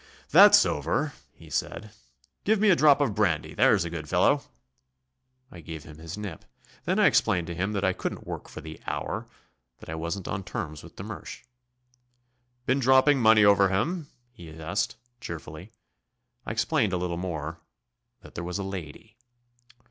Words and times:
"That's 0.31 0.65
over," 0.65 1.13
he 1.31 1.51
said. 1.51 1.91
"Give 2.43 2.59
me 2.59 2.71
a 2.71 2.75
drop 2.75 3.01
of 3.01 3.13
brandy 3.13 3.53
there's 3.53 3.85
a 3.85 3.89
good 3.91 4.09
fellow." 4.09 4.41
I 5.51 5.59
gave 5.61 5.83
him 5.83 5.99
his 5.99 6.17
nip. 6.17 6.43
Then 6.85 6.97
I 6.97 7.05
explained 7.05 7.45
to 7.45 7.53
him 7.53 7.73
that 7.73 7.83
I 7.83 7.93
couldn't 7.93 8.25
work 8.25 8.49
for 8.49 8.61
the 8.61 8.81
Hour; 8.87 9.27
that 9.77 9.89
I 9.89 9.93
wasn't 9.93 10.27
on 10.27 10.43
terms 10.43 10.81
with 10.81 10.95
de 10.95 11.03
Mersch. 11.03 11.43
"Been 12.65 12.79
dropping 12.79 13.19
money 13.21 13.45
over 13.45 13.69
him?" 13.69 14.07
he 14.31 14.49
asked, 14.49 14.95
cheerfully. 15.19 15.71
I 16.47 16.51
explained 16.51 16.93
a 16.93 16.97
little 16.97 17.15
more 17.17 17.59
that 18.21 18.33
there 18.33 18.43
was 18.43 18.57
a 18.57 18.63
lady. 18.63 19.17